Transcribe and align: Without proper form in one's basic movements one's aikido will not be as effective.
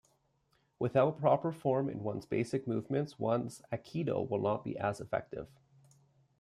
Without 0.79 1.19
proper 1.19 1.51
form 1.51 1.87
in 1.87 2.01
one's 2.01 2.25
basic 2.25 2.67
movements 2.67 3.19
one's 3.19 3.61
aikido 3.71 4.27
will 4.27 4.41
not 4.41 4.63
be 4.63 4.75
as 4.75 4.99
effective. 4.99 5.47